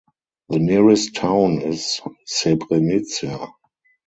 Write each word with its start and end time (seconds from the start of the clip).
The 0.49 0.57
nearest 0.57 1.13
town 1.15 1.61
is 1.61 2.01
Srebrenica. 2.27 3.51